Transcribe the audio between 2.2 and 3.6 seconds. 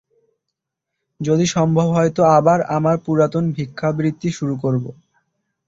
আবার আমার পুরাতন